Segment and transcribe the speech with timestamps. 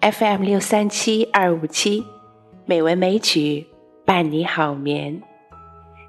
[0.00, 2.02] FM 六三七二五七，
[2.64, 3.66] 美文美曲
[4.06, 5.20] 伴你好眠。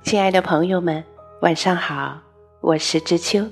[0.02, 1.04] 亲爱的朋友们，
[1.42, 2.22] 晚上好，
[2.62, 3.46] 我是知秋。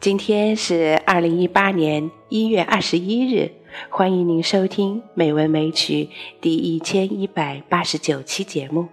[0.00, 3.50] 今天是二零一八年一月二十一日，
[3.90, 6.04] 欢迎您收听《美文美曲》
[6.40, 8.88] 第一千一百八十九期节目。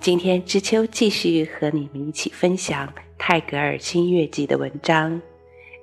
[0.00, 5.22] 今天知秋继续和你们一起分享泰戈尔新月记的文章。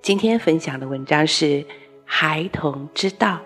[0.01, 1.45] 今天分享的文章是
[2.03, 3.39] 《孩童之道》。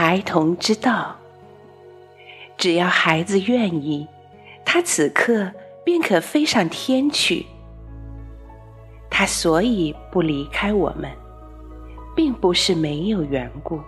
[0.00, 1.16] 孩童之道，
[2.56, 4.06] 只要孩子愿意，
[4.64, 5.50] 他此刻
[5.84, 7.44] 便可飞上天去。
[9.10, 11.10] 他所以不离开我们，
[12.14, 13.80] 并不是没有缘故。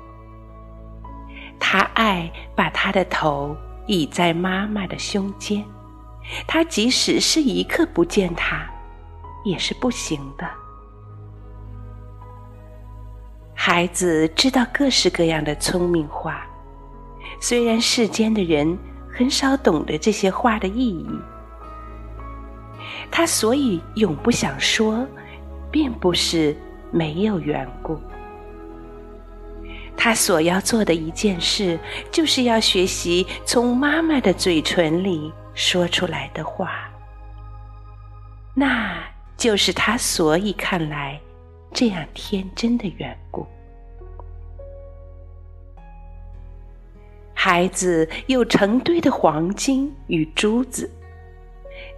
[1.60, 5.64] 他爱把他的头倚在妈妈的胸间，
[6.44, 8.68] 他即使是一刻不见他，
[9.44, 10.44] 也是不行的。
[13.62, 16.46] 孩子知道各式各样的聪明话，
[17.42, 18.78] 虽然世间的人
[19.12, 21.06] 很少懂得这些话的意义，
[23.10, 25.06] 他所以永不想说，
[25.70, 26.56] 并不是
[26.90, 28.00] 没有缘故。
[29.94, 31.78] 他所要做的一件事，
[32.10, 36.88] 就是要学习从妈妈的嘴唇里说出来的话，
[38.54, 39.04] 那
[39.36, 41.20] 就是他所以看来
[41.72, 43.46] 这样天真的缘故。
[47.32, 50.90] 孩子有成堆的黄金与珠子，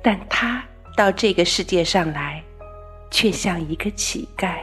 [0.01, 0.65] 但他
[0.97, 2.41] 到这个世界上来，
[3.11, 4.59] 却像一个乞丐。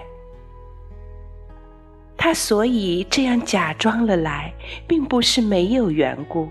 [2.16, 4.53] 他所以这样假装了来，
[4.88, 6.50] 并不是没有缘故。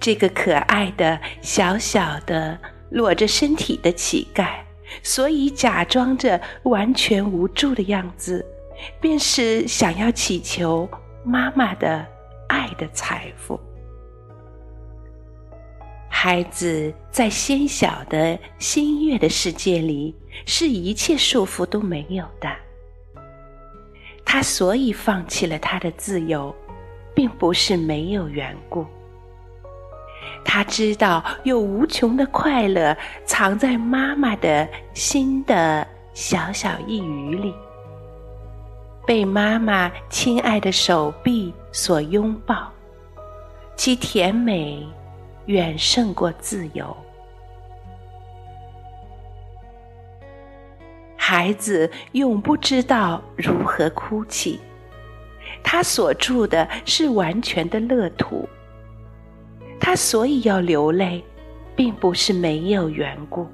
[0.00, 2.58] 这个可爱的小小的
[2.90, 4.58] 裸着身体的乞丐，
[5.02, 8.44] 所以假装着完全无助的样子，
[9.00, 10.88] 便是想要祈求
[11.24, 12.06] 妈妈的。
[12.48, 13.58] 爱的财富，
[16.10, 20.14] 孩子在纤小的新月的世界里，
[20.44, 22.50] 是一切束缚都没有的。
[24.22, 26.54] 他所以放弃了他的自由，
[27.14, 28.86] 并不是没有缘故。
[30.44, 37.54] 他知道有无穷的快乐藏在妈妈的心的小小一隅里。
[39.06, 42.70] 被妈妈亲爱的手臂所拥抱，
[43.74, 44.86] 其甜美
[45.46, 46.96] 远胜过自由。
[51.16, 54.60] 孩子永不知道如何哭泣，
[55.64, 58.48] 他所住的是完全的乐土。
[59.84, 61.24] 他所以要流泪，
[61.74, 63.48] 并不是没有缘故。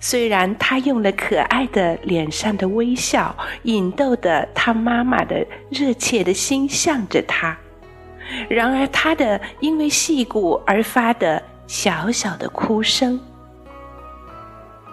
[0.00, 7.58] 虽然他用了可爱的脸上的微笑，引逗的他妈妈的热切的心向着他，
[8.48, 13.20] 然而他的因为戏骨而发的小小的哭声，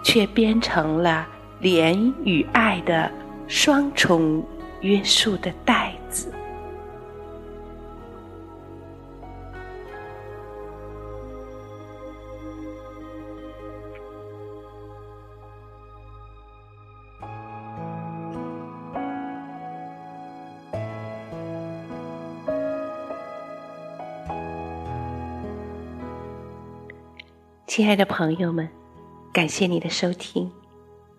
[0.04, 1.26] 却变成了
[1.62, 3.10] 怜与爱的
[3.48, 4.46] 双重
[4.82, 5.94] 约束的带
[27.66, 28.68] 亲爱的朋友们，
[29.32, 30.48] 感谢你的收听，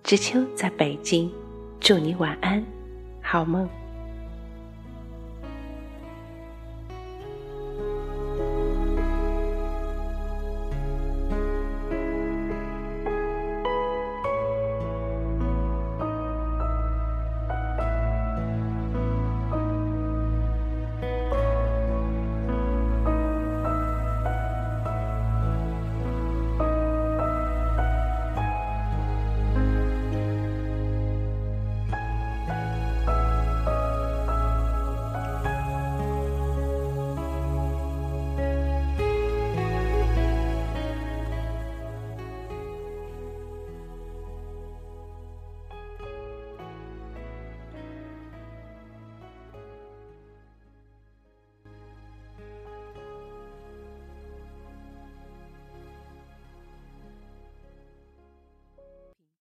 [0.01, 1.29] 知秋在北京，
[1.77, 2.63] 祝你晚安，
[3.21, 3.67] 好梦。